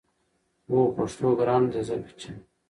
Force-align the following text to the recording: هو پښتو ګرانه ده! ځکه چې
هو 0.69 0.79
پښتو 0.95 1.27
ګرانه 1.39 1.67
ده! 1.73 1.81
ځکه 1.89 2.11
چې 2.19 2.29